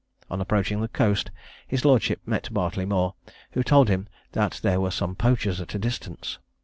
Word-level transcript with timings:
On 0.31 0.41
approaching 0.41 0.81
the 0.81 0.87
coast 0.87 1.29
his 1.67 1.85
lordship 1.85 2.21
met 2.25 2.51
Bartleymore, 2.51 3.13
who 3.51 3.61
told 3.61 3.87
him 3.87 4.07
that 4.31 4.59
there 4.63 4.81
were 4.81 4.89
some 4.89 5.13
poachers 5.13 5.61
at 5.61 5.75
a 5.75 5.77
distance. 5.77 6.39